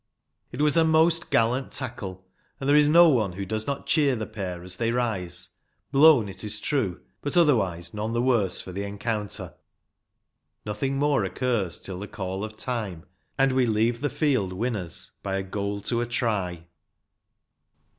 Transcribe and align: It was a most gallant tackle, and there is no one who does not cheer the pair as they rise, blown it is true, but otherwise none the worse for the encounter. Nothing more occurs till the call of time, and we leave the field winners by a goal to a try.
It 0.51 0.61
was 0.63 0.75
a 0.77 0.83
most 0.83 1.29
gallant 1.29 1.71
tackle, 1.71 2.25
and 2.59 2.67
there 2.67 2.75
is 2.75 2.89
no 2.89 3.07
one 3.09 3.33
who 3.33 3.45
does 3.45 3.67
not 3.67 3.85
cheer 3.85 4.15
the 4.15 4.25
pair 4.25 4.63
as 4.63 4.77
they 4.77 4.91
rise, 4.91 5.49
blown 5.91 6.27
it 6.27 6.43
is 6.43 6.59
true, 6.59 7.01
but 7.21 7.37
otherwise 7.37 7.93
none 7.93 8.11
the 8.11 8.21
worse 8.23 8.61
for 8.61 8.71
the 8.71 8.81
encounter. 8.83 9.53
Nothing 10.65 10.97
more 10.97 11.23
occurs 11.23 11.79
till 11.79 11.99
the 11.99 12.07
call 12.07 12.43
of 12.43 12.57
time, 12.57 13.05
and 13.37 13.51
we 13.51 13.67
leave 13.67 14.01
the 14.01 14.09
field 14.09 14.53
winners 14.53 15.11
by 15.21 15.35
a 15.37 15.43
goal 15.43 15.81
to 15.81 16.01
a 16.01 16.07
try. 16.07 16.65